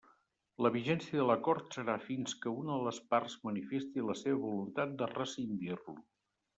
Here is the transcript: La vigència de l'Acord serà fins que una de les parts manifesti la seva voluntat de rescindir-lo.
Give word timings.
La 0.65 0.69
vigència 0.75 1.19
de 1.19 1.25
l'Acord 1.31 1.77
serà 1.77 1.99
fins 2.07 2.35
que 2.47 2.55
una 2.63 2.79
de 2.79 2.87
les 2.89 3.03
parts 3.13 3.39
manifesti 3.47 4.09
la 4.11 4.19
seva 4.25 4.45
voluntat 4.51 5.01
de 5.05 5.15
rescindir-lo. 5.17 6.01